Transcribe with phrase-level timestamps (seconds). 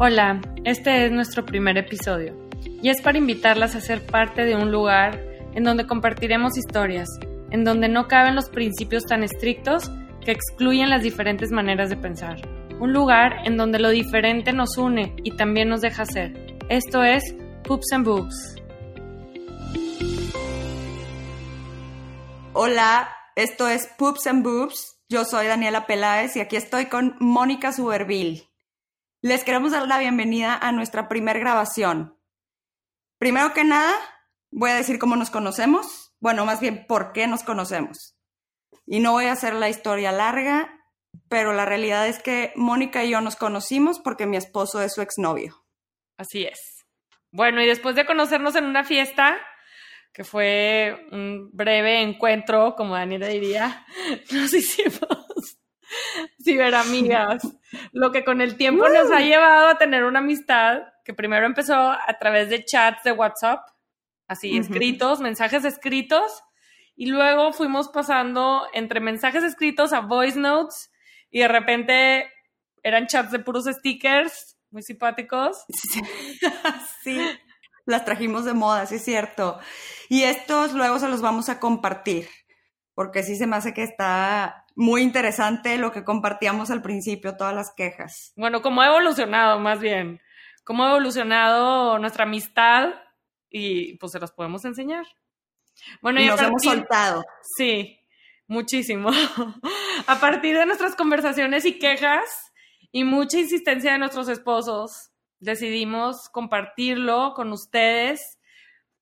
[0.00, 4.70] Hola, este es nuestro primer episodio y es para invitarlas a ser parte de un
[4.70, 5.20] lugar
[5.54, 7.08] en donde compartiremos historias,
[7.50, 9.90] en donde no caben los principios tan estrictos
[10.24, 12.36] que excluyen las diferentes maneras de pensar.
[12.78, 16.32] Un lugar en donde lo diferente nos une y también nos deja ser.
[16.68, 18.54] Esto es Poops and Boobs.
[22.52, 25.00] Hola, esto es Poops and Boobs.
[25.08, 28.47] Yo soy Daniela Peláez y aquí estoy con Mónica Suberville.
[29.20, 32.16] Les queremos dar la bienvenida a nuestra primer grabación.
[33.18, 33.92] Primero que nada,
[34.52, 36.14] voy a decir cómo nos conocemos.
[36.20, 38.16] Bueno, más bien por qué nos conocemos.
[38.86, 40.72] Y no voy a hacer la historia larga,
[41.28, 45.02] pero la realidad es que Mónica y yo nos conocimos porque mi esposo es su
[45.02, 45.64] exnovio.
[46.16, 46.86] Así es.
[47.32, 49.36] Bueno, y después de conocernos en una fiesta,
[50.12, 53.84] que fue un breve encuentro, como Daniela diría,
[54.30, 55.27] nos hicimos
[56.42, 57.42] ciberamigas,
[57.92, 61.74] lo que con el tiempo nos ha llevado a tener una amistad que primero empezó
[61.74, 63.60] a través de chats de WhatsApp,
[64.26, 66.42] así escritos, mensajes escritos,
[66.96, 70.90] y luego fuimos pasando entre mensajes escritos a voice notes
[71.30, 72.30] y de repente
[72.82, 75.64] eran chats de puros stickers muy simpáticos.
[77.02, 77.18] Sí,
[77.86, 79.58] las trajimos de moda, sí es cierto.
[80.08, 82.28] Y estos luego se los vamos a compartir,
[82.94, 87.52] porque sí se me hace que está muy interesante lo que compartíamos al principio, todas
[87.52, 88.32] las quejas.
[88.36, 90.20] Bueno, cómo ha evolucionado más bien,
[90.62, 92.90] cómo ha evolucionado nuestra amistad
[93.50, 95.04] y pues se los podemos enseñar.
[96.00, 97.24] Bueno, y, nos hemos soltado.
[97.56, 97.98] Sí,
[98.46, 99.10] muchísimo.
[100.06, 102.52] a partir de nuestras conversaciones y quejas
[102.92, 108.38] y mucha insistencia de nuestros esposos, decidimos compartirlo con ustedes.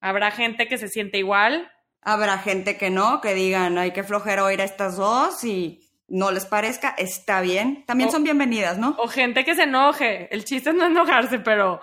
[0.00, 1.70] Habrá gente que se siente igual.
[2.08, 6.30] Habrá gente que no, que digan, hay que flojera oír a estas dos y no
[6.30, 7.84] les parezca, está bien.
[7.84, 8.94] También son bienvenidas, ¿no?
[9.00, 10.32] O gente que se enoje.
[10.32, 11.80] El chiste es no enojarse, pero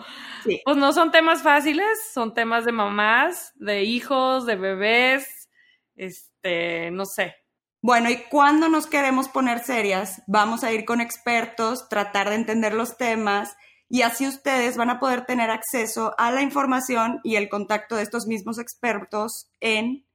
[0.64, 5.50] pues no son temas fáciles, son temas de mamás, de hijos, de bebés,
[5.98, 7.36] este, no sé.
[7.82, 12.74] Bueno, y cuando nos queremos poner serias, vamos a ir con expertos, tratar de entender
[12.74, 13.58] los temas
[13.90, 18.04] y así ustedes van a poder tener acceso a la información y el contacto de
[18.04, 20.06] estos mismos expertos en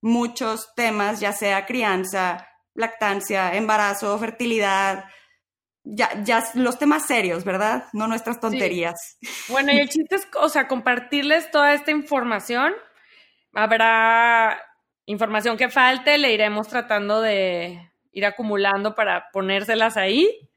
[0.00, 5.04] muchos temas, ya sea crianza, lactancia, embarazo, fertilidad,
[5.84, 7.84] ya, ya los temas serios, ¿verdad?
[7.92, 9.18] No nuestras tonterías.
[9.48, 12.74] Bueno, y el chiste es, o sea, compartirles toda esta información.
[13.54, 14.62] Habrá
[15.06, 20.50] información que falte, le iremos tratando de ir acumulando para ponérselas ahí.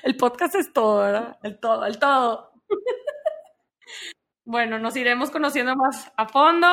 [0.05, 1.39] el podcast es todo, ¿verdad?
[1.43, 2.53] El todo, el todo.
[4.45, 6.69] bueno, nos iremos conociendo más a fondo.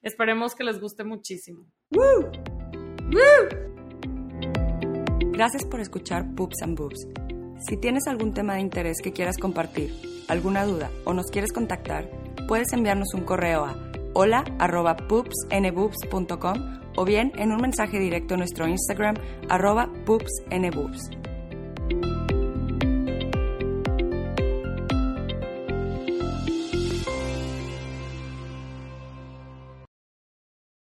[0.00, 1.66] Esperemos que les guste muchísimo.
[5.32, 7.06] Gracias por escuchar Poops and Boobs.
[7.68, 9.92] Si tienes algún tema de interés que quieras compartir,
[10.28, 12.08] alguna duda o nos quieres contactar,
[12.46, 13.87] puedes enviarnos un correo a
[14.20, 14.96] hola arroba
[16.96, 19.14] o bien en un mensaje directo a nuestro Instagram
[19.48, 21.17] arroba poopsnboobs.